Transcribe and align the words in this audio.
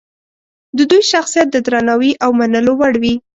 د 0.77 0.79
دوی 0.89 1.03
شخصیت 1.11 1.47
د 1.51 1.57
درناوي 1.65 2.11
او 2.23 2.29
منلو 2.39 2.73
وړ 2.79 2.93
وي. 3.03 3.15